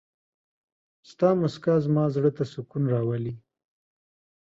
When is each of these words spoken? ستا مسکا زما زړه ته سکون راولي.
ستا 1.09 1.29
مسکا 1.41 1.75
زما 1.85 2.05
زړه 2.15 2.31
ته 2.37 2.43
سکون 2.51 2.83
راولي. 2.93 3.33